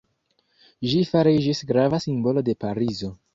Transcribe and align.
Ĝi 0.93 1.01
fariĝis 1.09 1.61
grava 1.73 2.01
simbolo 2.07 2.45
de 2.49 2.57
Parizo. 2.67 3.13